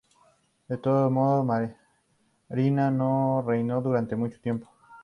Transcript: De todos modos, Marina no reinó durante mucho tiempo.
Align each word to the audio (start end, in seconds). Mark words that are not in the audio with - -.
De 0.67 0.77
todos 0.79 1.11
modos, 1.11 1.45
Marina 2.49 2.89
no 2.89 3.43
reinó 3.45 3.83
durante 3.83 4.15
mucho 4.15 4.41
tiempo. 4.41 4.67